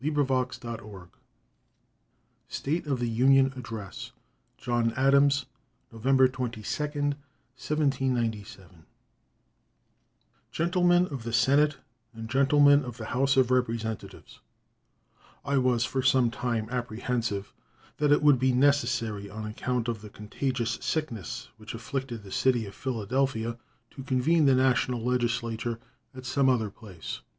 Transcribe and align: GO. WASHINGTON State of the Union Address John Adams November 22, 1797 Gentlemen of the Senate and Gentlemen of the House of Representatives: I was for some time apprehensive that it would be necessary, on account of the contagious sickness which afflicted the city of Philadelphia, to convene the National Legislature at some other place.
GO. 0.03 0.23
WASHINGTON 0.23 1.09
State 2.47 2.87
of 2.87 2.97
the 2.99 3.07
Union 3.07 3.53
Address 3.55 4.11
John 4.57 4.93
Adams 4.93 5.45
November 5.91 6.27
22, 6.27 6.61
1797 6.61 8.87
Gentlemen 10.51 11.05
of 11.09 11.21
the 11.21 11.31
Senate 11.31 11.77
and 12.15 12.27
Gentlemen 12.27 12.83
of 12.83 12.97
the 12.97 13.05
House 13.13 13.37
of 13.37 13.51
Representatives: 13.51 14.39
I 15.45 15.59
was 15.59 15.85
for 15.85 16.01
some 16.01 16.31
time 16.31 16.67
apprehensive 16.71 17.53
that 17.97 18.11
it 18.11 18.23
would 18.23 18.39
be 18.39 18.53
necessary, 18.53 19.29
on 19.29 19.45
account 19.45 19.87
of 19.87 20.01
the 20.01 20.09
contagious 20.09 20.79
sickness 20.81 21.49
which 21.57 21.75
afflicted 21.75 22.23
the 22.23 22.31
city 22.31 22.65
of 22.65 22.73
Philadelphia, 22.73 23.55
to 23.91 24.01
convene 24.03 24.45
the 24.47 24.55
National 24.55 25.03
Legislature 25.03 25.77
at 26.15 26.25
some 26.25 26.49
other 26.49 26.71
place. 26.71 27.19